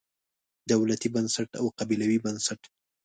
دولتي 0.71 1.07
بنسټ 1.15 1.49
او 1.59 1.65
قبیلوي 1.79 2.17
بنسټ. 2.25 2.61